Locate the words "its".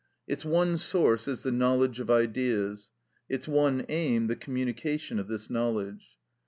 0.27-0.43, 3.29-3.47